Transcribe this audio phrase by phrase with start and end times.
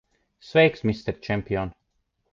[0.47, 1.75] Sveiks, mister čempion!